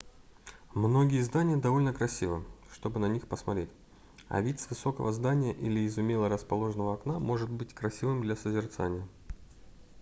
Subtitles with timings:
[0.73, 3.69] многие здания довольно красивы чтобы на них посмотреть
[4.29, 9.07] а вид с высокого здания или из умело расположенного окна может быть красивым для созерцания